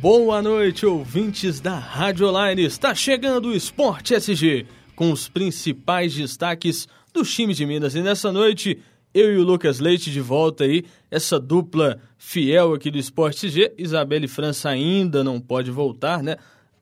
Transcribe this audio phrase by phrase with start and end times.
[0.00, 2.64] Boa noite, ouvintes da Rádio Online.
[2.64, 4.64] Está chegando o Esporte SG
[4.96, 7.94] com os principais destaques dos times de Minas.
[7.94, 8.78] E nessa noite,
[9.12, 13.74] eu e o Lucas Leite de volta aí, essa dupla fiel aqui do Esporte SG.
[13.76, 16.38] Isabelle França ainda não pode voltar, né?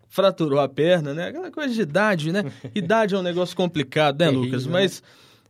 [0.09, 1.27] Fraturou a perna, né?
[1.27, 2.45] Aquela coisa de idade, né?
[2.73, 4.65] idade é um negócio complicado, né, Lucas?
[4.65, 5.03] Mas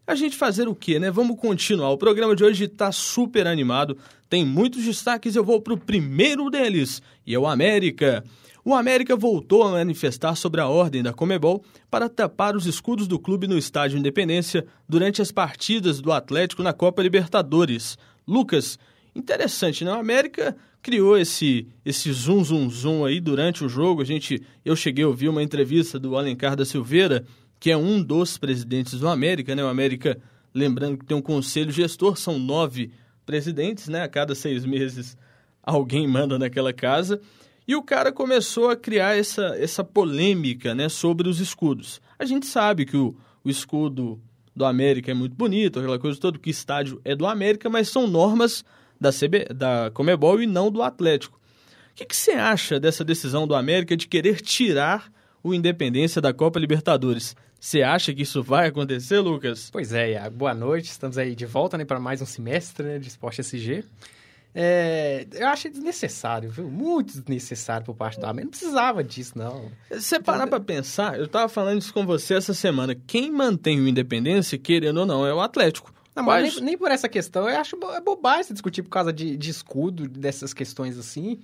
[0.07, 1.11] a gente fazer o quê, né?
[1.11, 1.91] Vamos continuar.
[1.91, 3.99] O programa de hoje está super animado,
[4.29, 5.37] tem muitos destaques.
[5.37, 8.25] Eu vou para o primeiro deles, e é o América.
[8.65, 13.19] O América voltou a manifestar sobre a ordem da Comebol para tapar os escudos do
[13.19, 17.97] clube no Estádio Independência durante as partidas do Atlético na Copa Libertadores.
[18.27, 18.79] Lucas,
[19.17, 19.93] interessante, né?
[19.93, 24.03] O América criou esse esse zoom zoom zoom aí durante o jogo.
[24.03, 27.25] A gente eu cheguei a ouvir uma entrevista do Alencar da Silveira
[27.61, 29.65] que é um dos presidentes do América, né?
[29.65, 30.19] O América,
[30.55, 33.08] lembrando que tem um conselho gestor, são nove presidentes,
[33.89, 34.03] né?
[34.03, 35.17] A cada seis meses
[35.63, 37.21] alguém manda naquela casa.
[37.67, 42.01] E o cara começou a criar essa, essa polêmica né, sobre os escudos.
[42.19, 44.19] A gente sabe que o, o escudo
[44.57, 48.07] do América é muito bonito, aquela coisa toda, que estádio é do América, mas são
[48.07, 48.65] normas
[49.01, 51.39] da, CB, da Comebol e não do Atlético.
[51.93, 56.33] O que, que você acha dessa decisão do América de querer tirar o Independência da
[56.33, 57.37] Copa Libertadores?
[57.61, 59.69] Você acha que isso vai acontecer, Lucas?
[59.71, 60.37] Pois é, Iago.
[60.37, 60.91] Boa noite.
[60.91, 63.85] Estamos aí de volta né, para mais um semestre né, de Esporte SG.
[64.55, 66.69] É, eu acho desnecessário, viu?
[66.69, 68.45] Muito desnecessário por parte do América.
[68.45, 69.71] Não precisava disso, não.
[69.91, 72.95] Você parar para pensar, eu estava falando isso com você essa semana.
[72.95, 75.93] Quem mantém o Independência, querendo ou não, é o Atlético.
[76.15, 77.49] Não, mas nem, nem, por essa questão.
[77.49, 81.41] Eu acho é bobagem se discutir por causa de, de escudo, dessas questões assim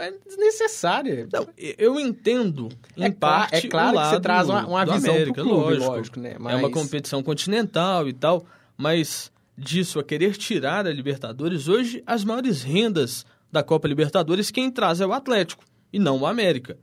[0.00, 1.28] é desnecessária.
[1.32, 5.42] Não, eu entendo, em é parte, É claro que você traz uma, uma visão América,
[5.42, 6.36] clube, lógico, lógico, né?
[6.38, 6.54] Mas...
[6.54, 8.44] É uma competição continental e tal,
[8.76, 14.70] mas disso a querer tirar a Libertadores, hoje as maiores rendas da Copa Libertadores quem
[14.70, 16.78] traz é o Atlético e não o América.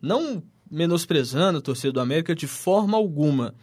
[0.00, 3.54] Não menosprezando a torcida do América de forma alguma.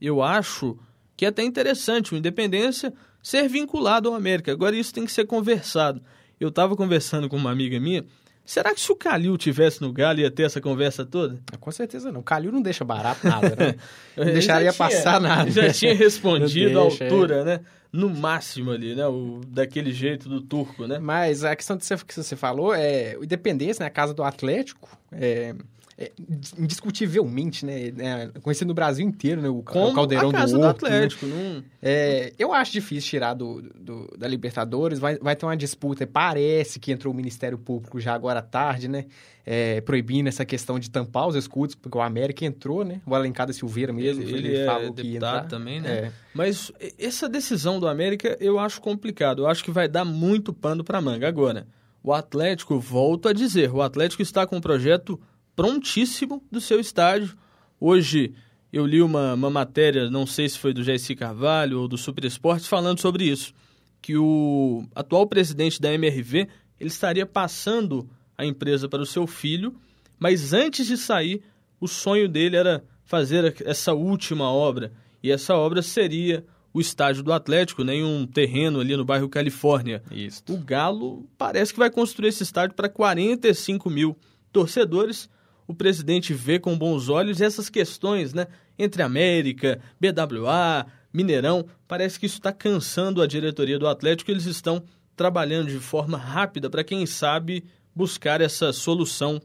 [0.00, 0.78] Eu acho
[1.16, 2.92] que é até interessante o Independência
[3.22, 4.52] ser vinculado ao América.
[4.52, 6.02] Agora isso tem que ser conversado.
[6.38, 8.04] Eu estava conversando com uma amiga minha
[8.44, 11.40] Será que se o Calil tivesse no Galo ia ter essa conversa toda?
[11.52, 12.20] Ah, com certeza não.
[12.20, 13.76] O Calil não deixa barato nada, né?
[14.16, 15.50] Não deixaria tinha, passar nada.
[15.50, 17.44] Já tinha respondido à altura, é.
[17.44, 17.60] né?
[17.92, 19.06] No máximo ali, né?
[19.06, 20.98] O, daquele jeito do turco, né?
[20.98, 23.86] Mas a questão que você falou é Independência, né?
[23.86, 25.54] A casa do Atlético, é,
[26.00, 26.10] é,
[26.58, 30.62] indiscutivelmente, né, né, conhecido no Brasil inteiro, né, o, Como o caldeirão a casa do,
[30.62, 31.26] do Atlético.
[31.26, 31.62] Não...
[31.82, 36.80] É, eu acho difícil tirar do, do, da Libertadores, vai, vai ter uma disputa, parece
[36.80, 39.04] que entrou o Ministério Público já agora à tarde, né,
[39.44, 43.46] é, proibindo essa questão de tampar os escudos, porque o América entrou, né, o Alencar
[43.46, 46.12] da Silveira mesmo, ele, ele, ele falou que ia também, né, é.
[46.32, 50.82] mas essa decisão do América eu acho complicado, eu acho que vai dar muito pano
[50.82, 51.28] para manga.
[51.28, 51.66] Agora,
[52.02, 55.20] o Atlético, volto a dizer, o Atlético está com um projeto
[55.54, 57.36] prontíssimo do seu estádio.
[57.78, 58.34] Hoje
[58.72, 62.24] eu li uma, uma matéria, não sei se foi do Jesse Carvalho ou do Super
[62.24, 63.52] Esportes, falando sobre isso,
[64.00, 69.74] que o atual presidente da MRV ele estaria passando a empresa para o seu filho,
[70.18, 71.42] mas antes de sair,
[71.80, 77.32] o sonho dele era fazer essa última obra, e essa obra seria o estádio do
[77.32, 80.02] Atlético, né, em um terreno ali no bairro Califórnia.
[80.10, 80.42] Isso.
[80.48, 84.16] O Galo parece que vai construir esse estádio para 45 mil
[84.52, 85.28] torcedores,
[85.70, 88.48] o presidente vê com bons olhos essas questões, né?
[88.76, 91.64] Entre América, BWA, Mineirão.
[91.86, 94.32] Parece que isso está cansando a diretoria do Atlético.
[94.32, 94.82] Eles estão
[95.14, 97.64] trabalhando de forma rápida para, quem sabe,
[97.94, 99.40] buscar essa solução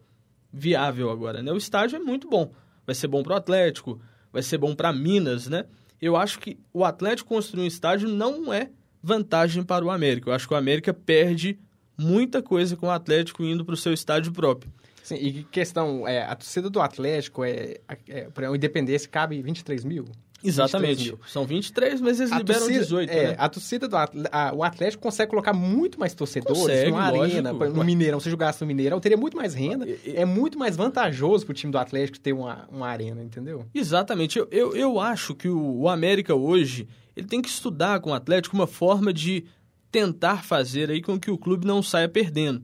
[0.51, 1.43] viável agora.
[1.43, 1.51] Né?
[1.51, 2.51] O estádio é muito bom.
[2.87, 4.01] Vai ser bom para o Atlético,
[4.33, 5.65] vai ser bom para Minas, né?
[6.01, 8.71] Eu acho que o Atlético construir um estádio não é
[9.01, 10.29] vantagem para o América.
[10.29, 11.59] Eu acho que o América perde
[11.95, 14.71] muita coisa com o Atlético indo para o seu estádio próprio.
[15.05, 17.77] Sim, e questão, é, a torcida do Atlético, é,
[18.07, 20.05] é, para o Independência, cabe 23 mil?
[20.43, 21.05] Exatamente.
[21.05, 21.19] Mil.
[21.27, 23.35] São 23, mas eles a liberam torcida, 18, é, né?
[23.37, 24.09] A torcida do a,
[24.55, 28.19] o Atlético consegue colocar muito mais torcedores consegue, numa arena, no Mineirão.
[28.19, 29.87] Se jogasse no Mineirão, teria muito mais renda.
[29.87, 33.63] E, é muito mais vantajoso para o time do Atlético ter uma, uma arena, entendeu?
[33.75, 34.39] Exatamente.
[34.39, 38.13] Eu, eu, eu acho que o, o América hoje ele tem que estudar com o
[38.13, 39.45] Atlético uma forma de
[39.91, 42.63] tentar fazer aí com que o clube não saia perdendo.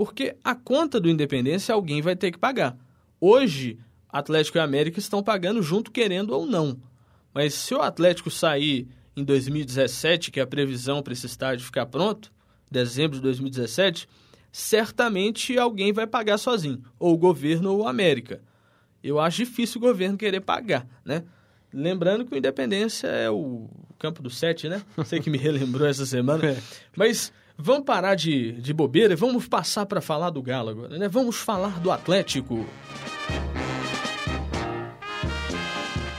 [0.00, 2.74] Porque a conta do Independência alguém vai ter que pagar.
[3.20, 6.80] Hoje, Atlético e América estão pagando junto, querendo ou não.
[7.34, 11.84] Mas se o Atlético sair em 2017, que é a previsão para esse estádio ficar
[11.84, 12.32] pronto,
[12.70, 14.08] dezembro de 2017,
[14.50, 18.40] certamente alguém vai pagar sozinho, ou o governo ou a América.
[19.04, 21.24] Eu acho difícil o governo querer pagar, né?
[21.70, 23.68] Lembrando que o Independência é o
[23.98, 24.80] campo do Sete, né?
[25.04, 26.40] Sei que me relembrou essa semana.
[26.56, 26.56] É.
[26.96, 27.30] Mas
[27.62, 31.08] Vamos parar de, de bobeira e vamos passar para falar do Galo agora, né?
[31.08, 32.66] Vamos falar do Atlético.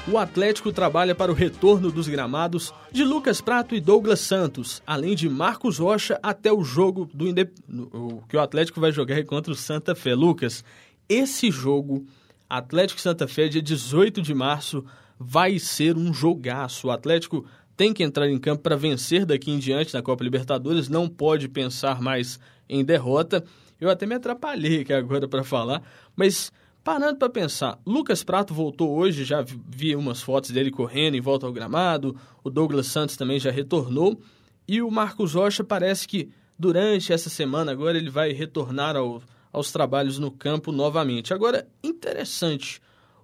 [0.08, 5.16] O Atlético trabalha para o retorno dos gramados de Lucas Prato e Douglas Santos, além
[5.16, 7.54] de Marcos Rocha até o jogo do Indep...
[8.30, 10.14] que o Atlético vai jogar contra o Santa Fé.
[10.14, 10.64] Lucas,
[11.10, 12.06] esse jogo,
[12.50, 14.86] Atlético Santa Fé, dia 18 de março,
[15.18, 16.88] vai ser um jogaço.
[16.88, 17.46] O Atlético
[17.82, 21.50] tem que entrar em campo para vencer daqui em diante na Copa Libertadores, não pode
[21.50, 22.40] pensar mais
[22.70, 23.44] em derrota.
[23.80, 25.82] Eu até me atrapalhei aqui agora para falar,
[26.16, 26.52] mas
[26.84, 31.48] parando para pensar, Lucas Prato voltou hoje, já vi umas fotos dele correndo em volta
[31.48, 34.22] ao gramado, o Douglas Santos também já retornou,
[34.68, 36.30] e o Marcos Rocha parece que
[36.60, 41.34] durante essa semana agora ele vai retornar ao, aos trabalhos no campo novamente.
[41.34, 42.80] Agora, interessante,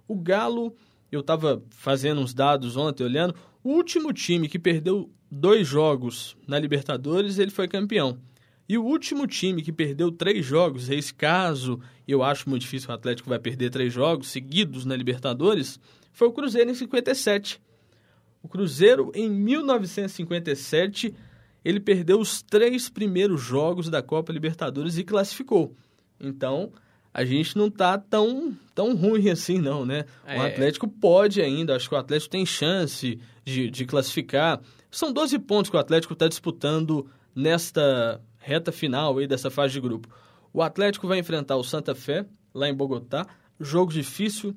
[0.08, 0.74] o Galo,
[1.12, 3.36] eu estava fazendo uns dados ontem olhando,
[3.68, 8.18] o último time que perdeu dois jogos na Libertadores, ele foi campeão.
[8.66, 12.94] E o último time que perdeu três jogos, esse caso, eu acho muito difícil o
[12.94, 15.78] Atlético vai perder três jogos seguidos na Libertadores,
[16.14, 17.60] foi o Cruzeiro em 57.
[18.42, 21.14] O Cruzeiro, em 1957,
[21.62, 25.76] ele perdeu os três primeiros jogos da Copa Libertadores e classificou.
[26.18, 26.72] Então,
[27.12, 30.04] a gente não tá tão, tão ruim assim, não, né?
[30.26, 30.38] É.
[30.38, 34.60] O Atlético pode ainda, acho que o Atlético tem chance de, de classificar.
[34.90, 39.80] São 12 pontos que o Atlético está disputando nesta reta final aí dessa fase de
[39.80, 40.08] grupo.
[40.52, 42.24] O Atlético vai enfrentar o Santa Fé,
[42.54, 43.26] lá em Bogotá.
[43.60, 44.56] Jogo difícil.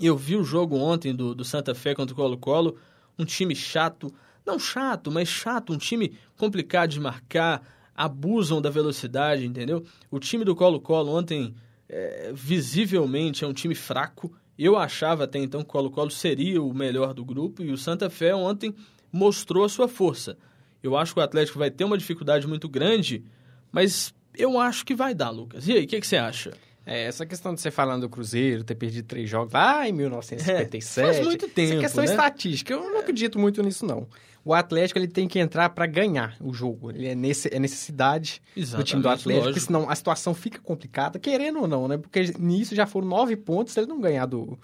[0.00, 2.76] Eu vi o jogo ontem do, do Santa Fé contra o Colo-Colo.
[3.18, 4.12] Um time chato.
[4.44, 5.72] Não chato, mas chato.
[5.72, 7.62] Um time complicado de marcar.
[7.96, 9.84] Abusam da velocidade, entendeu?
[10.10, 11.54] O time do Colo-Colo ontem
[11.88, 14.32] é, visivelmente é um time fraco.
[14.58, 18.10] Eu achava até então que o Colo-Colo seria o melhor do grupo e o Santa
[18.10, 18.74] Fé ontem
[19.12, 20.36] mostrou a sua força.
[20.82, 23.24] Eu acho que o Atlético vai ter uma dificuldade muito grande,
[23.72, 25.66] mas eu acho que vai dar, Lucas.
[25.66, 26.52] E aí, o que, que você acha?
[26.86, 31.00] É, essa questão de você falando do Cruzeiro, ter perdido três jogos lá em 1957.
[31.00, 31.72] É, faz muito tempo.
[31.72, 32.10] Essa questão né?
[32.10, 34.06] estatística, eu não acredito muito nisso, não.
[34.44, 36.92] O Atlético ele tem que entrar para ganhar o jogo.
[36.92, 39.48] Ele é, nesse, é necessidade Exatamente, do time do Atlético, lógico.
[39.48, 41.98] porque senão a situação fica complicada, querendo ou não, né?
[41.98, 44.56] Porque nisso já foram nove pontos se ele não ganhar do,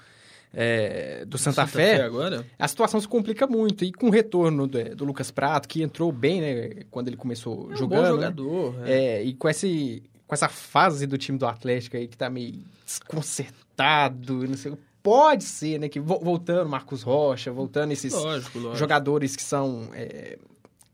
[0.55, 2.47] é, do Santa, Santa Fé, Fé, agora?
[2.57, 3.85] a situação se complica muito.
[3.85, 7.69] E com o retorno do, do, Lucas Prato, que entrou bem, né, quando ele começou
[7.71, 7.89] é um jogando.
[7.89, 8.09] Bom né?
[8.11, 8.75] jogador.
[8.75, 8.93] Né?
[8.93, 9.25] É.
[9.25, 10.01] e com esse
[10.33, 12.55] com essa fase do time do Atlético aí que tá meio
[12.87, 18.79] desconcertado, não sei, pode ser, né, que voltando Marcos Rocha, voltando esses lógico, lógico.
[18.79, 20.39] jogadores que são é,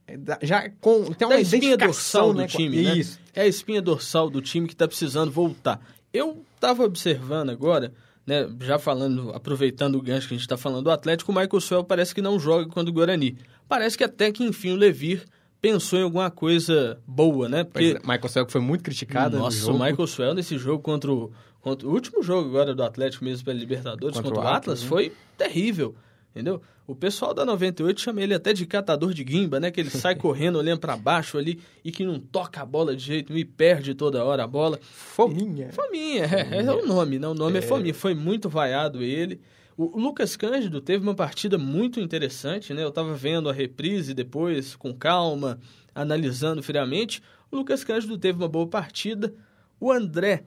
[0.08, 2.96] é já com tem uma da espinha dorsal né, do time, né?
[2.96, 3.20] Isso.
[3.32, 5.80] É a espinha dorsal do time que está precisando voltar.
[6.12, 7.94] Eu estava observando agora,
[8.26, 11.60] né, já falando, aproveitando o gancho que a gente está falando do Atlético, o Michael
[11.60, 13.38] Suel parece que não joga quando o Guarani.
[13.68, 15.24] Parece que até que enfim o Levir
[15.60, 17.64] pensou em alguma coisa boa, né?
[17.64, 17.98] Porque...
[17.98, 21.86] É, Michael Swell foi muito criticado Nossa, o Michael Swell nesse jogo contra o, contra
[21.86, 24.88] o último jogo agora do Atlético mesmo pela Libertadores contra, contra o Atlas, Atlas né?
[24.88, 25.94] foi terrível,
[26.30, 26.62] entendeu?
[26.86, 29.70] O pessoal da 98 chama ele até de catador de guimba, né?
[29.70, 33.04] Que ele sai correndo, olhando para baixo ali e que não toca a bola de
[33.04, 34.78] jeito nenhum e perde toda hora a bola.
[34.80, 35.70] Fominha.
[35.70, 37.28] Fominha, é, é, o nome, né?
[37.28, 37.92] O nome é, é Fominha.
[37.92, 39.38] Foi muito vaiado ele.
[39.80, 42.82] O Lucas Cândido teve uma partida muito interessante, né?
[42.82, 45.60] Eu estava vendo a reprise depois, com calma,
[45.94, 47.22] analisando friamente.
[47.48, 49.32] O Lucas Cândido teve uma boa partida.
[49.78, 50.46] O André,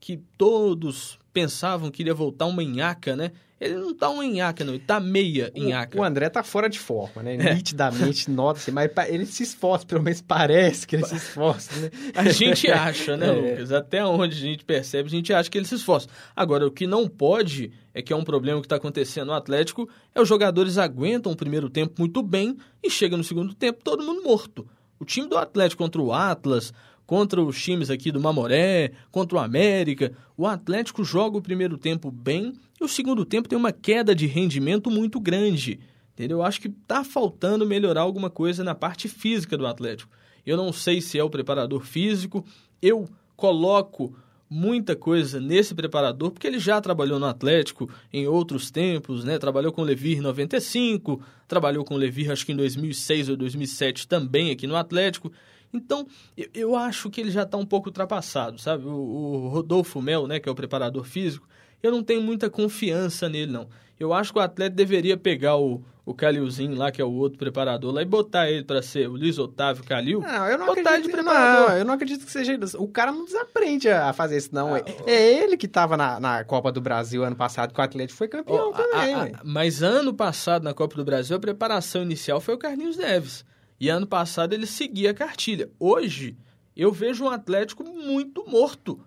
[0.00, 3.30] que todos pensavam que iria voltar uma enhaca, né?
[3.62, 4.74] Ele não tá um enhaca, não.
[4.74, 5.96] Ele tá meia enhaca.
[5.96, 7.36] O André tá fora de forma, né?
[7.36, 7.54] É.
[7.54, 8.72] Nitidamente, nota-se.
[8.72, 11.90] Mas ele se esforça, pelo menos parece que ele se esforça, né?
[12.14, 13.32] A gente acha, né, é.
[13.32, 13.70] Lucas?
[13.70, 16.08] Até onde a gente percebe, a gente acha que ele se esforça.
[16.34, 19.88] Agora, o que não pode, é que é um problema que está acontecendo no Atlético,
[20.12, 24.02] é os jogadores aguentam o primeiro tempo muito bem e chega no segundo tempo todo
[24.02, 24.66] mundo morto.
[24.98, 26.72] O time do Atlético contra o Atlas,
[27.12, 32.10] contra os times aqui do Mamoré, contra o América, o Atlético joga o primeiro tempo
[32.10, 35.78] bem e o segundo tempo tem uma queda de rendimento muito grande.
[36.14, 36.38] Entendeu?
[36.38, 40.10] Eu acho que está faltando melhorar alguma coisa na parte física do Atlético.
[40.46, 42.46] Eu não sei se é o preparador físico,
[42.80, 44.16] eu coloco
[44.52, 49.38] muita coisa nesse preparador, porque ele já trabalhou no Atlético em outros tempos, né?
[49.38, 53.36] Trabalhou com o Levir em 95, trabalhou com o Levir acho que em 2006 ou
[53.36, 55.32] 2007 também aqui no Atlético.
[55.72, 56.06] Então,
[56.52, 58.84] eu, acho que ele já está um pouco ultrapassado, sabe?
[58.84, 61.48] O, o Rodolfo Mel, né, que é o preparador físico,
[61.82, 63.68] eu não tenho muita confiança nele, não.
[63.98, 67.38] Eu acho que o atleta deveria pegar o, o Calilzinho lá, que é o outro
[67.38, 70.20] preparador lá, e botar ele para ser o Luiz Otávio Calil.
[70.20, 71.68] Não, eu não botar acredito, ele de preparador.
[71.68, 74.74] Não, eu não acredito que seja O cara não desaprende a fazer isso, não.
[74.74, 78.18] Ah, é ele que estava na, na Copa do Brasil ano passado, que o Atlético
[78.18, 79.14] foi campeão oh, também.
[79.14, 82.96] A, a, mas ano passado, na Copa do Brasil, a preparação inicial foi o Carlinhos
[82.96, 83.44] Neves.
[83.78, 85.70] E ano passado ele seguia a cartilha.
[85.78, 86.36] Hoje,
[86.76, 89.00] eu vejo um Atlético muito morto.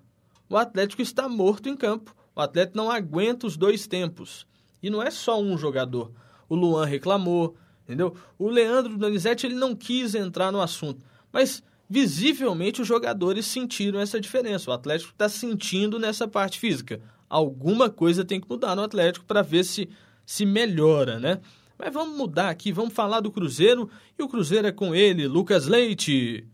[0.49, 2.15] O Atlético está morto em campo.
[2.33, 4.47] O Atlético não aguenta os dois tempos.
[4.81, 6.11] E não é só um jogador.
[6.47, 8.15] O Luan reclamou, entendeu?
[8.37, 11.01] O Leandro Donizete ele não quis entrar no assunto.
[11.31, 14.69] Mas visivelmente os jogadores sentiram essa diferença.
[14.69, 17.01] O Atlético está sentindo nessa parte física.
[17.29, 19.89] Alguma coisa tem que mudar no Atlético para ver se
[20.25, 21.39] se melhora, né?
[21.77, 23.89] Mas vamos mudar aqui, vamos falar do Cruzeiro.
[24.17, 26.47] E o Cruzeiro é com ele, Lucas Leite.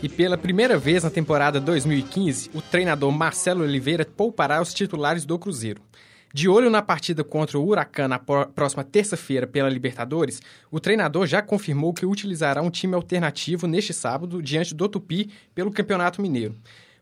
[0.00, 5.36] E pela primeira vez na temporada 2015, o treinador Marcelo Oliveira poupará os titulares do
[5.36, 5.82] Cruzeiro.
[6.32, 11.42] De olho na partida contra o Huracan na próxima terça-feira pela Libertadores, o treinador já
[11.42, 16.54] confirmou que utilizará um time alternativo neste sábado diante do Tupi pelo Campeonato Mineiro.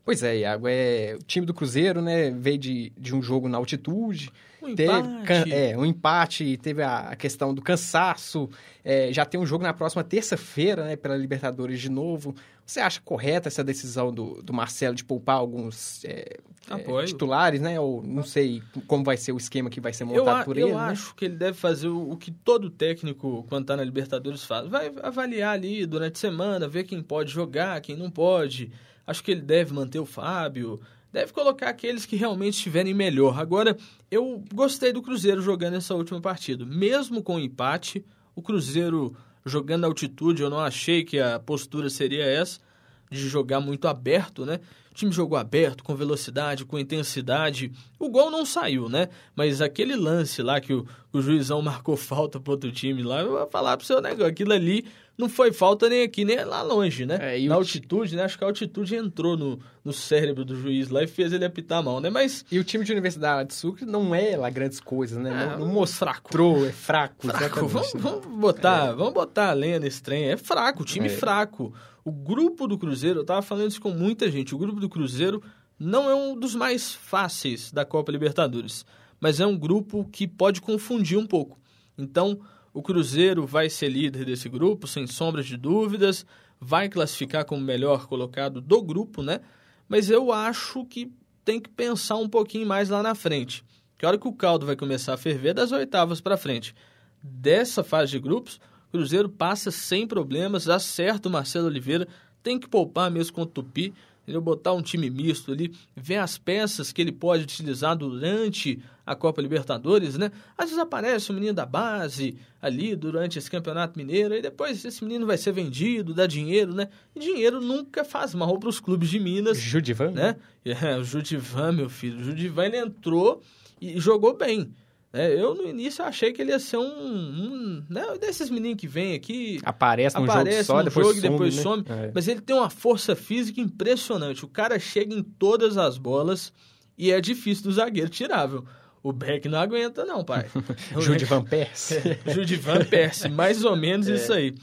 [0.03, 3.57] Pois é, Iago, é, o time do Cruzeiro né, veio de, de um jogo na
[3.57, 4.31] altitude,
[4.61, 5.53] um teve empate.
[5.53, 8.49] é, um empate, teve a, a questão do cansaço,
[8.83, 12.35] é, já tem um jogo na próxima terça-feira né, pela Libertadores de novo.
[12.65, 16.37] Você acha correta essa decisão do, do Marcelo de poupar alguns é,
[16.69, 17.79] é, titulares, né?
[17.79, 20.71] Ou não sei como vai ser o esquema que vai ser montado eu, por ele.
[20.71, 20.83] Eu né?
[20.83, 24.67] acho que ele deve fazer o, o que todo técnico, quando está na Libertadores, faz.
[24.67, 28.71] Vai avaliar ali durante a semana, ver quem pode jogar, quem não pode
[29.11, 30.79] Acho que ele deve manter o Fábio,
[31.11, 33.37] deve colocar aqueles que realmente estiverem melhor.
[33.37, 33.75] Agora,
[34.09, 36.65] eu gostei do Cruzeiro jogando essa última partida.
[36.65, 39.13] Mesmo com o empate, o Cruzeiro
[39.45, 42.61] jogando altitude, eu não achei que a postura seria essa,
[43.09, 44.61] de jogar muito aberto, né?
[44.91, 47.71] O time jogou aberto, com velocidade, com intensidade.
[47.97, 49.07] O gol não saiu, né?
[49.33, 53.31] Mas aquele lance lá que o, o juizão marcou falta pro outro time lá, eu
[53.31, 54.85] vou falar pro seu negócio, aquilo ali
[55.17, 57.37] não foi falta nem aqui, nem lá longe, né?
[57.37, 58.23] É, Na altitude, né?
[58.23, 61.83] Acho que a altitude entrou no, no cérebro do juiz lá e fez ele apitar
[61.83, 62.09] mal, né?
[62.09, 62.43] Mas...
[62.51, 65.29] E o time de Universidade de Sucre não é lá grandes coisas, né?
[65.29, 67.27] É, não, não mostrou, é fraco.
[67.27, 67.67] fraco.
[67.67, 68.93] Vamos, vamos, botar, é.
[68.93, 70.29] vamos botar a lenha nesse trem.
[70.29, 71.09] É fraco, time é.
[71.09, 71.73] fraco.
[72.03, 75.41] O grupo do Cruzeiro, eu tava falando isso com muita gente, o grupo do Cruzeiro
[75.77, 78.85] não é um dos mais fáceis da Copa Libertadores,
[79.19, 81.59] mas é um grupo que pode confundir um pouco.
[81.97, 82.39] Então,
[82.73, 86.25] o Cruzeiro vai ser líder desse grupo, sem sombras de dúvidas,
[86.59, 89.41] vai classificar como melhor colocado do grupo, né?
[89.89, 91.11] Mas eu acho que
[91.43, 93.63] tem que pensar um pouquinho mais lá na frente.
[93.97, 96.73] Que hora que o caldo vai começar a ferver das oitavas para frente.
[97.21, 98.59] Dessa fase de grupos,
[98.91, 102.07] Cruzeiro passa sem problemas, acerta o Marcelo Oliveira,
[102.43, 103.93] tem que poupar mesmo com o Tupi,
[104.23, 104.41] entendeu?
[104.41, 109.41] botar um time misto ali, ver as peças que ele pode utilizar durante a Copa
[109.41, 110.31] Libertadores, né?
[110.57, 115.03] Às vezes aparece um menino da base ali durante esse Campeonato Mineiro, e depois esse
[115.03, 116.87] menino vai ser vendido, dá dinheiro, né?
[117.15, 119.57] E dinheiro nunca faz mal para os clubes de Minas.
[119.57, 120.11] Judivan?
[120.11, 120.35] Né?
[120.63, 122.19] É, o Judivan, meu filho.
[122.19, 123.41] O Judivan, ele entrou
[123.81, 124.71] e jogou bem.
[125.13, 128.87] É, eu, no início, achei que ele ia ser um, um né, desses meninos que
[128.87, 129.59] vem aqui...
[129.63, 131.61] Aparece num aparece jogo só, depois jogo, some, depois né?
[131.61, 131.83] some.
[131.89, 132.11] É.
[132.15, 134.45] Mas ele tem uma força física impressionante.
[134.45, 136.53] O cara chega em todas as bolas
[136.97, 138.65] e é difícil do zagueiro tirar, viu?
[139.03, 140.45] O Beck não aguenta, não, pai.
[140.97, 141.97] Jude Van Persie.
[141.97, 144.13] É, Jude Van Persie, mais ou menos é.
[144.13, 144.55] isso aí.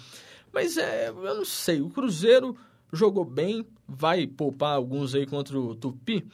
[0.52, 2.56] Mas é, eu não sei, o Cruzeiro
[2.92, 6.26] jogou bem, vai poupar alguns aí contra o Tupi,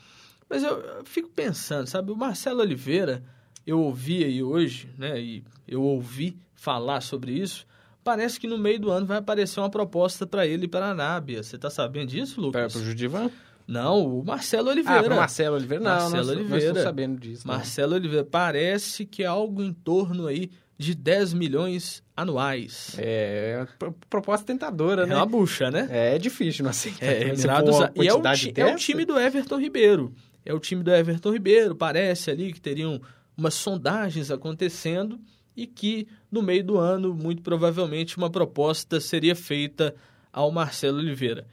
[0.48, 3.24] mas eu, eu fico pensando, sabe, o Marcelo Oliveira
[3.66, 7.66] eu ouvi aí hoje, né, e eu ouvi falar sobre isso,
[8.02, 11.42] parece que no meio do ano vai aparecer uma proposta para ele para a Arábia.
[11.42, 12.72] Você está sabendo disso, Lucas?
[12.72, 13.30] Para o Judivan?
[13.66, 15.00] Não, o Marcelo Oliveira.
[15.00, 15.82] Ah, para Marcelo Oliveira?
[15.82, 16.66] Não, Marcelo não, Oliveira.
[16.66, 17.48] estou sabendo disso.
[17.48, 17.98] Marcelo não.
[17.98, 18.24] Oliveira.
[18.24, 22.94] Parece que é algo em torno aí de 10 milhões anuais.
[22.98, 23.66] É,
[24.10, 25.14] proposta tentadora, é né?
[25.14, 25.88] É uma bucha, né?
[25.90, 27.06] É, é difícil não aceitar.
[27.06, 28.22] É, Emirados, e é o,
[28.56, 30.12] é o time do Everton Ribeiro.
[30.44, 33.00] É o time do Everton Ribeiro, parece ali que teriam
[33.36, 35.20] umas sondagens acontecendo
[35.56, 39.94] e que no meio do ano, muito provavelmente, uma proposta seria feita
[40.32, 41.46] ao Marcelo Oliveira.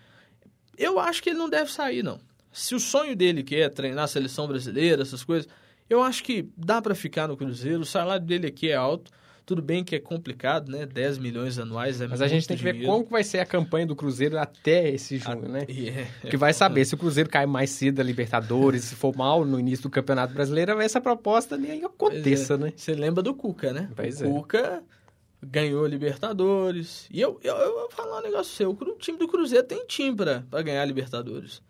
[0.77, 2.19] Eu acho que ele não deve sair, não.
[2.51, 5.47] Se o sonho dele que é treinar a seleção brasileira, essas coisas,
[5.89, 7.81] eu acho que dá para ficar no Cruzeiro.
[7.81, 9.11] O salário dele aqui é alto.
[9.51, 10.85] Tudo bem que é complicado, né?
[10.85, 13.85] 10 milhões anuais é Mas a gente tem que ver como vai ser a campanha
[13.85, 15.49] do Cruzeiro até esse junho, a...
[15.49, 15.65] né?
[15.67, 16.07] Yeah.
[16.23, 19.43] É, que vai saber se o Cruzeiro cai mais cedo da Libertadores, se for mal
[19.43, 22.57] no início do Campeonato Brasileiro, essa proposta nem aconteça, é.
[22.57, 22.73] né?
[22.73, 23.89] Você lembra do Cuca, né?
[23.93, 24.27] Pois o é.
[24.29, 24.83] Cuca
[25.43, 27.09] ganhou a Libertadores.
[27.11, 28.71] E eu, eu, eu vou falar um negócio seu.
[28.71, 31.61] O time do Cruzeiro tem time pra, pra ganhar a Libertadores.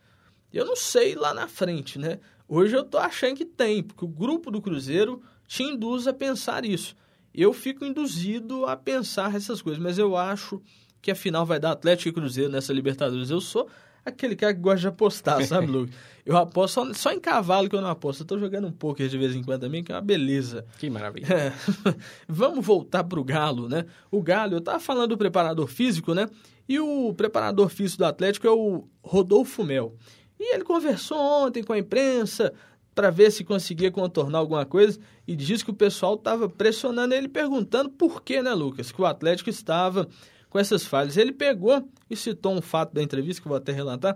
[0.53, 2.19] Eu não sei lá na frente, né?
[2.47, 6.63] Hoje eu tô achando que tem, porque o grupo do Cruzeiro te induz a pensar
[6.63, 6.95] isso
[7.33, 10.61] eu fico induzido a pensar essas coisas, mas eu acho
[11.01, 13.29] que a final vai dar Atlético e Cruzeiro nessa Libertadores.
[13.29, 13.67] Eu sou
[14.05, 15.95] aquele cara que gosta de apostar, sabe, Lucas?
[16.25, 18.21] Eu aposto só, só, em cavalo que eu não aposto.
[18.21, 20.65] Eu tô jogando um pouco de vez em quando também, que é uma beleza.
[20.77, 21.25] Que maravilha.
[21.33, 21.53] É.
[22.27, 23.85] Vamos voltar pro Galo, né?
[24.11, 26.27] O Galo, eu tava falando do preparador físico, né?
[26.69, 29.95] E o preparador físico do Atlético é o Rodolfo Mel.
[30.39, 32.53] E ele conversou ontem com a imprensa
[33.01, 37.27] para ver se conseguia contornar alguma coisa e disse que o pessoal estava pressionando ele,
[37.27, 40.07] perguntando por que, né, Lucas, que o Atlético estava
[40.51, 41.17] com essas falhas.
[41.17, 44.15] Ele pegou e citou um fato da entrevista que eu vou até relatar,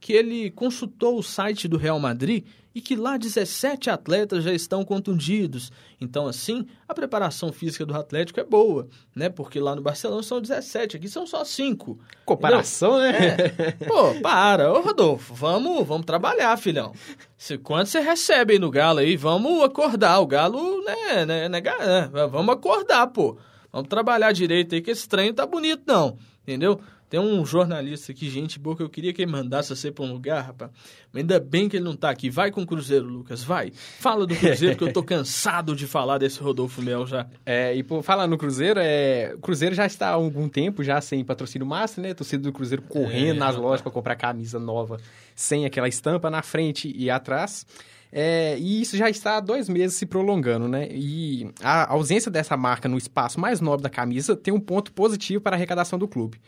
[0.00, 4.84] que ele consultou o site do Real Madrid e que lá 17 atletas já estão
[4.84, 5.72] contundidos.
[6.00, 9.28] Então, assim, a preparação física do Atlético é boa, né?
[9.28, 11.98] Porque lá no Barcelona são 17, aqui são só 5.
[12.24, 13.20] Comparação, Entendeu?
[13.20, 13.54] né?
[13.58, 13.84] É.
[13.84, 14.72] Pô, para.
[14.72, 16.92] Ô, Rodolfo, vamos, vamos trabalhar, filhão.
[17.36, 20.20] Se, quanto você recebe aí no Galo aí, vamos acordar.
[20.20, 23.36] O Galo, né, né, né, né, vamos acordar, pô.
[23.72, 26.16] Vamos trabalhar direito aí, que esse trem tá bonito, não.
[26.42, 26.80] Entendeu?
[27.10, 30.12] Tem um jornalista aqui, gente boa, que eu queria que ele mandasse você para um
[30.12, 30.70] lugar, rapaz.
[31.12, 32.30] Mas ainda bem que ele não tá aqui.
[32.30, 33.72] Vai com o Cruzeiro, Lucas, vai.
[33.72, 37.26] Fala do Cruzeiro, que eu tô cansado de falar desse Rodolfo Mel já.
[37.44, 41.00] É, e por falar no Cruzeiro, é, o Cruzeiro já está há algum tempo já
[41.00, 42.14] sem patrocínio master, né?
[42.14, 44.96] Torcida do Cruzeiro correndo é, nas lojas para comprar camisa nova,
[45.34, 47.66] sem aquela estampa na frente e atrás.
[48.12, 50.86] É, e isso já está há dois meses se prolongando, né?
[50.92, 55.42] E a ausência dessa marca no espaço mais nobre da camisa tem um ponto positivo
[55.42, 56.40] para a arrecadação do clube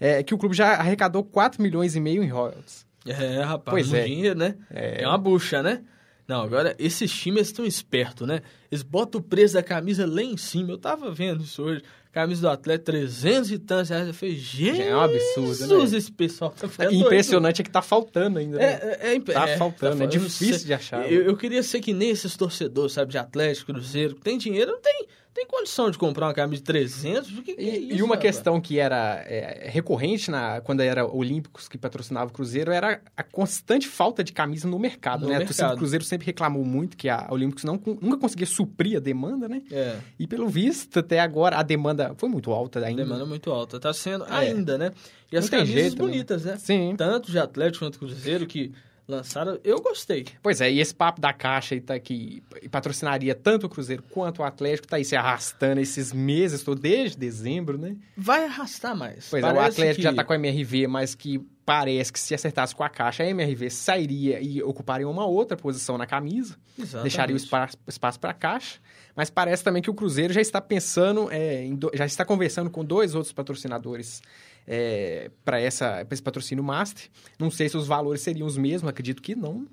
[0.00, 2.86] é, que o clube já arrecadou 4 milhões e meio em royalties.
[3.06, 4.04] É, rapaz, pois é.
[4.04, 4.56] dinheiro, né?
[4.70, 5.02] É.
[5.02, 5.82] é uma bucha, né?
[6.26, 8.42] Não, agora esses times estão espertos, né?
[8.70, 10.72] Eles botam o preço da camisa lá em cima.
[10.72, 11.82] Eu tava vendo isso hoje.
[12.10, 14.08] Camisa do atleta, 300 e tantos reais.
[14.08, 14.80] Eu falei, gente.
[14.80, 15.98] É um absurdo, né?
[15.98, 18.56] esse pessoal tá Impressionante é que tá faltando ainda.
[18.56, 18.64] Né?
[18.64, 21.12] É, é, é, tá é, faltando, tá é difícil de achar.
[21.12, 24.80] Eu, eu, queria ser que nem esses torcedores, sabe, de Atlético, Cruzeiro, tem dinheiro, não
[24.80, 27.38] tem tem condição de comprar uma camisa de 300?
[27.38, 28.36] O que, que é isso, e uma rapaz?
[28.36, 33.22] questão que era é, recorrente na, quando era Olímpicos que patrocinava o Cruzeiro era a
[33.22, 35.38] constante falta de camisa no mercado, no né?
[35.38, 35.74] Mercado.
[35.74, 39.60] O Cruzeiro sempre reclamou muito que a Olímpicos não, nunca conseguia suprir a demanda, né?
[39.70, 39.98] É.
[40.18, 43.02] E pelo visto, até agora, a demanda foi muito alta ainda.
[43.02, 43.78] A demanda é muito alta.
[43.78, 44.32] Tá sendo é.
[44.32, 44.90] ainda, né?
[45.30, 46.56] E as não camisas jeito, bonitas, né?
[46.56, 46.94] Sim.
[46.96, 48.72] Tanto de Atlético quanto Cruzeiro, que
[49.08, 50.26] lançaram, eu gostei.
[50.42, 54.40] Pois é, e esse papo da Caixa aí tá que patrocinaria tanto o Cruzeiro quanto
[54.40, 57.96] o Atlético, tá aí se arrastando esses meses, tô desde dezembro, né?
[58.16, 59.28] Vai arrastar mais.
[59.30, 60.02] Pois parece é, o Atlético que...
[60.02, 63.26] já tá com a MRV, mas que parece que se acertasse com a Caixa, a
[63.26, 67.02] MRV sairia e ocuparia uma outra posição na camisa, Exatamente.
[67.02, 68.78] deixaria o espaço, espaço para a Caixa,
[69.16, 71.90] mas parece também que o Cruzeiro já está pensando, é, do...
[71.92, 74.22] já está conversando com dois outros patrocinadores
[74.66, 77.08] é, para esse patrocínio Master.
[77.38, 79.66] Não sei se os valores seriam os mesmos, acredito que não.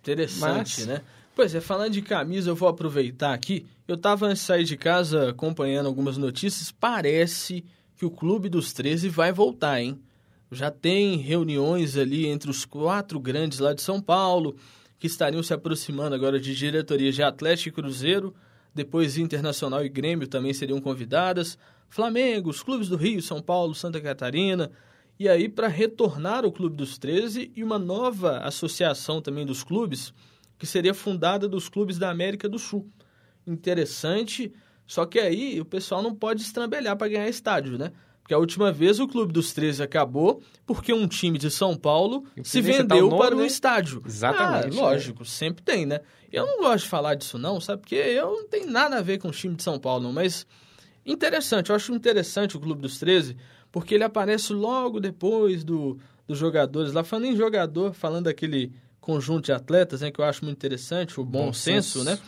[0.00, 0.86] Interessante, Mas...
[0.86, 1.02] né?
[1.34, 3.66] Pois é, falando de camisa, eu vou aproveitar aqui.
[3.86, 6.72] Eu estava antes de sair de casa acompanhando algumas notícias.
[6.72, 7.62] Parece
[7.94, 10.00] que o Clube dos 13 vai voltar, hein?
[10.50, 14.56] Já tem reuniões ali entre os quatro grandes lá de São Paulo,
[14.98, 18.34] que estariam se aproximando agora de diretorias de Atlético e Cruzeiro.
[18.74, 21.58] Depois Internacional e Grêmio também seriam convidadas.
[21.88, 24.70] Flamengo, os clubes do Rio, São Paulo, Santa Catarina.
[25.18, 30.12] E aí, para retornar o Clube dos 13 e uma nova associação também dos clubes,
[30.58, 32.90] que seria fundada dos clubes da América do Sul.
[33.46, 34.52] Interessante,
[34.86, 37.92] só que aí o pessoal não pode estrambelhar para ganhar estádio, né?
[38.26, 42.24] Porque a última vez o Clube dos 13 acabou porque um time de São Paulo
[42.42, 43.46] se vendeu nome, para o né?
[43.46, 44.02] estádio.
[44.04, 44.76] Exatamente.
[44.76, 45.26] Ah, lógico, é.
[45.26, 46.00] sempre tem, né?
[46.32, 47.82] Eu não gosto de falar disso não, sabe?
[47.82, 50.44] Porque eu não tenho nada a ver com o time de São Paulo, não, mas
[51.06, 53.36] Interessante, eu acho interessante o Clube dos 13,
[53.70, 57.04] porque ele aparece logo depois do, dos jogadores lá.
[57.04, 61.24] Falando em jogador, falando daquele conjunto de atletas, né, que eu acho muito interessante, o
[61.24, 62.18] bom, bom senso, senso, né?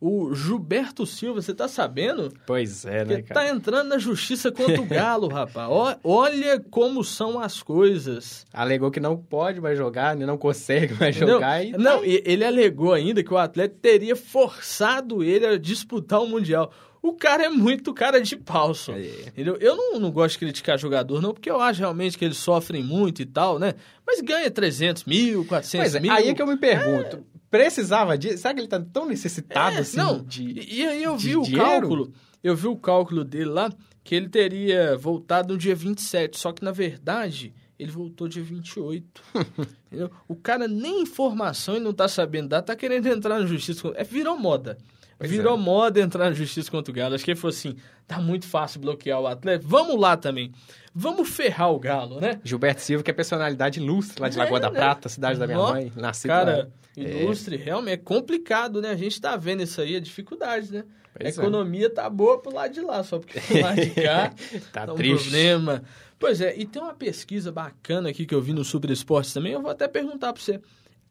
[0.00, 2.32] O Gilberto Silva, você tá sabendo?
[2.46, 3.40] Pois é, né, cara?
[3.40, 5.98] Tá entrando na justiça contra o Galo, rapaz.
[6.02, 8.44] Olha como são as coisas.
[8.52, 10.26] Alegou que não pode mais jogar, né?
[10.26, 11.64] não consegue mais jogar.
[11.64, 12.06] Não, e não tá...
[12.06, 16.72] ele alegou ainda que o atleta teria forçado ele a disputar o Mundial
[17.04, 18.94] o cara é muito cara de pau, só.
[18.94, 19.26] É.
[19.26, 19.58] Entendeu?
[19.60, 22.82] Eu não, não gosto de criticar jogador, não, porque eu acho realmente que eles sofrem
[22.82, 23.74] muito e tal, né?
[24.06, 26.10] Mas ganha 300 mil, 400 Mas, é, mil.
[26.10, 27.33] Aí é que eu me pergunto, é...
[27.54, 28.38] precisava disso?
[28.38, 30.24] Será que ele tá tão necessitado é, assim não.
[30.24, 31.64] de E, e aí eu vi o dinheiro?
[31.64, 32.12] cálculo,
[32.42, 36.64] eu vi o cálculo dele lá, que ele teria voltado no dia 27, só que
[36.64, 39.22] na verdade ele voltou dia 28.
[39.86, 40.10] entendeu?
[40.26, 43.92] O cara nem informação ele não tá sabendo dar, tá querendo entrar na justiça.
[43.94, 44.76] É, virou moda.
[45.16, 45.60] Pois Virou é.
[45.60, 47.14] moda entrar na justiça contra o Galo.
[47.14, 49.64] Acho que ele falou assim: tá muito fácil bloquear o atleta.
[49.64, 50.50] Vamos lá também.
[50.92, 52.40] Vamos ferrar o Galo, né?
[52.42, 54.76] Gilberto Silva, que é personalidade ilustre lá de é, Lagoa da né?
[54.76, 55.92] Prata, cidade da minha mãe.
[55.94, 56.66] Nascido cara, lá.
[56.96, 57.58] Ilustre, é.
[57.58, 58.90] realmente é complicado, né?
[58.90, 60.84] A gente tá vendo isso aí, a dificuldade, né?
[61.16, 61.90] Pois a economia é.
[61.90, 64.34] tá boa pro lado de lá, só porque pro lado de cá
[64.72, 65.22] tá, tá um triste.
[65.22, 65.84] problema.
[66.18, 69.52] Pois é, e tem uma pesquisa bacana aqui que eu vi no Super Esportes também,
[69.52, 70.60] eu vou até perguntar para você.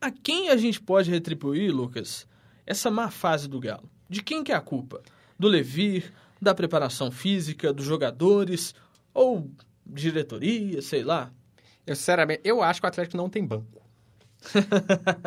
[0.01, 2.27] A quem a gente pode retribuir, Lucas,
[2.65, 3.89] essa má fase do Galo?
[4.09, 5.01] De quem que é a culpa?
[5.37, 8.75] Do Levir, da preparação física, dos jogadores
[9.13, 9.49] ou
[9.85, 11.31] diretoria, sei lá?
[11.85, 13.82] Eu, sinceramente, eu acho que o Atlético não tem banco.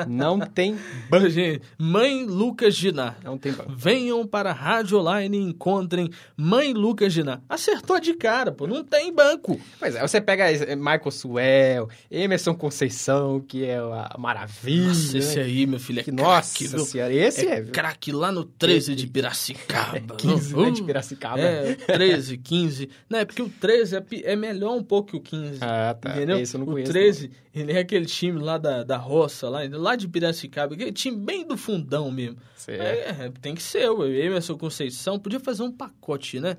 [0.08, 0.76] Não tem
[1.10, 1.28] banco.
[1.28, 3.14] Gente, mãe Lucas Giná.
[3.24, 3.72] Não tem banco.
[3.76, 7.40] Venham para a Rádio Online e encontrem Mãe Lucas Giná.
[7.48, 8.66] Acertou de cara, pô.
[8.66, 9.60] Não tem banco.
[9.78, 14.88] Pois é, você pega Michael Suel, Emerson Conceição, que é a maravilha.
[14.88, 16.78] Nossa, esse aí, meu filho, é que, Nossa viu?
[16.80, 17.58] senhora, esse é.
[17.58, 19.96] é craque lá no 13 de Piracicaba.
[19.98, 21.40] É 15 uh, né, de Piracicaba.
[21.40, 22.88] É, 13, 15.
[23.08, 25.58] Não, é porque o 13 é, é melhor um pouco que o 15.
[25.60, 26.10] Ah, tá.
[26.10, 26.38] Entendeu?
[26.38, 26.90] Esse eu não conheço.
[26.90, 27.62] O 13, não.
[27.62, 31.46] ele é aquele time lá da, da roça, lá, lá de Piracicaba, aquele time bem
[31.46, 32.36] do fundão mesmo.
[32.68, 36.56] É, tem que ser, o Emerson Conceição podia fazer um pacote, né?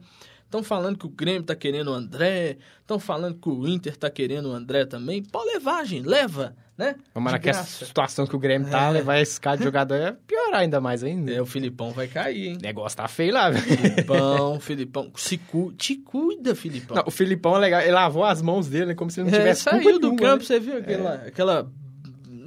[0.47, 4.09] Estão falando que o Grêmio tá querendo o André, estão falando que o Inter tá
[4.09, 5.21] querendo o André também.
[5.21, 6.95] Pode levar, gente, leva, né?
[7.13, 8.91] Mas naquela situação que o Grêmio tá, é.
[8.91, 11.33] levar esse cara de jogador é piorar ainda mais ainda.
[11.33, 12.57] É, o Filipão vai cair, hein?
[12.59, 13.61] O negócio tá feio lá, velho.
[13.61, 15.73] Filipão, Filipão, se cu...
[15.73, 16.95] te cuida, Filipão.
[16.95, 19.37] Não, o Filipão é legal, ele lavou as mãos dele, né, como se ele não
[19.37, 20.45] tivesse é, saiu do nenhuma, campo, né?
[20.45, 21.27] você viu aquela, é.
[21.27, 21.69] aquela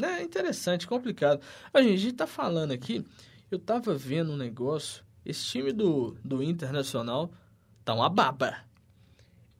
[0.00, 1.40] né, interessante, complicado.
[1.72, 3.04] A gente, a gente tá falando aqui,
[3.50, 7.30] eu tava vendo um negócio, esse time do, do Internacional
[7.84, 8.58] tá uma baba.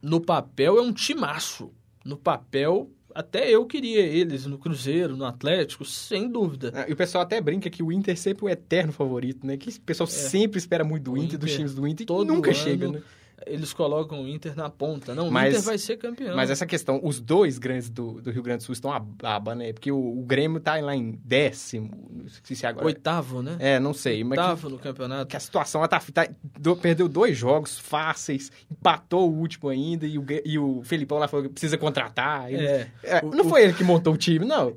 [0.03, 1.73] No papel é um timaço.
[2.05, 6.73] No papel, até eu queria eles no Cruzeiro, no Atlético, sem dúvida.
[6.75, 9.57] Ah, e o pessoal até brinca que o Inter é sempre o eterno favorito, né?
[9.57, 10.11] Que o pessoal é.
[10.11, 13.03] sempre espera muito do Inter, Inter, dos times do Inter, e nunca ano, chega, né?
[13.47, 15.15] Eles colocam o Inter na ponta.
[15.15, 16.37] Não, mas, o Inter vai ser campeão.
[16.37, 19.55] Mas essa questão, os dois grandes do, do Rio Grande do Sul estão a baba,
[19.55, 19.73] né?
[19.73, 22.87] Porque o, o, Grêmio tá lá em décimo, não sei se agora...
[22.87, 23.57] Oitavo, né?
[23.59, 24.23] É, não sei.
[24.23, 25.27] Oitavo que, no campeonato.
[25.27, 30.07] Que a situação, ela tá, tá do, perdeu dois jogos fáceis, empatou o último ainda,
[30.07, 32.53] e o, e o Felipão lá falou que precisa contratar.
[32.53, 32.91] É.
[33.03, 34.77] é não o, foi ele que montou o time, não.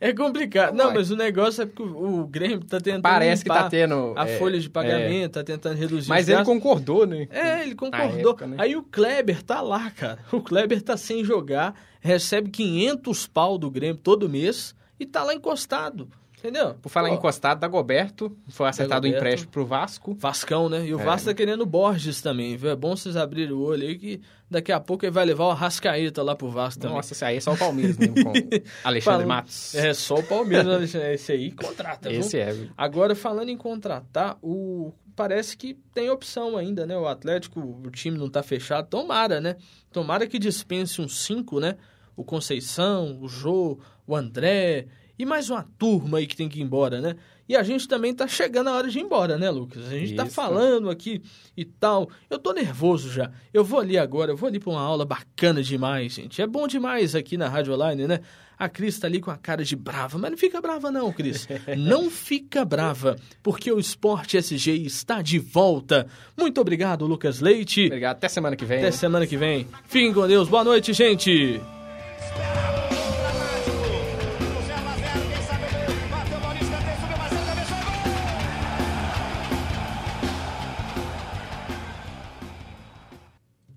[0.00, 0.74] É complicado.
[0.74, 3.02] Não, mas o negócio é porque o, Grêmio tá tentando.
[3.02, 4.12] Parece que tá tendo.
[4.16, 5.42] A é, folha de pagamento, é.
[5.42, 7.28] tá tentando reduzir Mas ele concordou, né?
[7.30, 8.30] É, ele concordou.
[8.30, 8.56] Época, né?
[8.58, 10.18] Aí o Kleber tá lá, cara.
[10.32, 15.34] O Kleber tá sem jogar, recebe 500 pau do Grêmio todo mês e tá lá
[15.34, 16.08] encostado.
[16.44, 16.74] Entendeu?
[16.74, 17.14] Por falar Pô.
[17.14, 20.14] encostado, Dagoberto foi acertado o um empréstimo pro Vasco.
[20.14, 20.84] Vascão, né?
[20.84, 21.02] E o é.
[21.02, 22.68] Vasco tá querendo Borges também, viu?
[22.68, 25.54] É bom vocês abrirem o olho aí que daqui a pouco ele vai levar o
[25.54, 26.96] Rascaeta lá pro Vasco também.
[26.96, 28.32] Nossa, esse aí é só o Palmeiras mesmo, com
[28.84, 29.74] Alexandre Matos.
[29.74, 31.14] É, só o Palmeiras, Alexandre.
[31.14, 32.20] Esse aí contrata, viu?
[32.20, 32.54] Esse é.
[32.76, 34.92] Agora, falando em contratar, o...
[35.16, 36.98] Parece que tem opção ainda, né?
[36.98, 38.88] O Atlético, o time não tá fechado.
[38.88, 39.56] Tomara, né?
[39.90, 41.76] Tomara que dispense uns cinco, né?
[42.14, 46.62] O Conceição, o Jô, o André e mais uma turma aí que tem que ir
[46.62, 47.16] embora, né?
[47.48, 49.86] E a gente também tá chegando a hora de ir embora, né, Lucas?
[49.86, 50.34] A gente tá Isso.
[50.34, 51.22] tá falando aqui
[51.56, 52.08] e tal.
[52.30, 53.30] Eu tô nervoso já.
[53.52, 56.40] Eu vou ali agora, eu vou ali pra uma aula bacana demais, gente.
[56.40, 58.20] É bom demais aqui na Rádio Online, né?
[58.58, 61.46] A Cris tá ali com a cara de brava, mas não fica brava não, Cris.
[61.76, 66.06] não fica brava, porque o Esporte SG está de volta.
[66.36, 67.86] Muito obrigado, Lucas Leite.
[67.86, 68.78] Obrigado, até semana que vem.
[68.78, 69.66] Até semana que vem.
[69.86, 70.48] Fiquem com Deus.
[70.48, 71.60] Boa noite, gente.